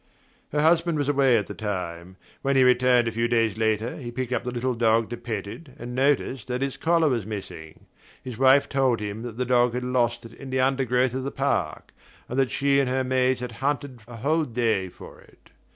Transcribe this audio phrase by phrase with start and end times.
[0.51, 2.15] Her husband was away at the time.
[2.41, 5.45] When he returned a few days later he picked up the little dog to pet
[5.45, 7.85] it, and noticed that its collar was missing.
[8.23, 11.29] His wife told him that the dog had lost it in the undergrowth of the
[11.29, 11.91] park,
[12.27, 15.51] and that she and her maids had hunted a whole day for it.